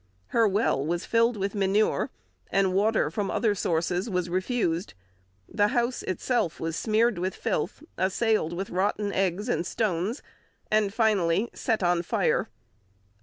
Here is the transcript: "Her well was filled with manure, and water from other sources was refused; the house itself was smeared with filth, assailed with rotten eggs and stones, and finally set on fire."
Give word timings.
"Her 0.29 0.47
well 0.47 0.83
was 0.83 1.05
filled 1.05 1.37
with 1.37 1.53
manure, 1.53 2.09
and 2.51 2.73
water 2.73 3.11
from 3.11 3.29
other 3.29 3.53
sources 3.53 4.09
was 4.09 4.31
refused; 4.31 4.95
the 5.47 5.67
house 5.67 6.01
itself 6.01 6.59
was 6.59 6.75
smeared 6.75 7.19
with 7.19 7.35
filth, 7.35 7.83
assailed 7.99 8.51
with 8.53 8.71
rotten 8.71 9.13
eggs 9.13 9.47
and 9.47 9.63
stones, 9.63 10.23
and 10.71 10.91
finally 10.91 11.51
set 11.53 11.83
on 11.83 12.01
fire." 12.01 12.49